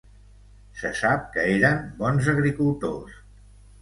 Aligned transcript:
Se 0.79 0.91
sap 1.01 1.27
que 1.37 1.45
eren 1.57 1.85
bons 1.99 2.31
agricultors. 2.37 3.21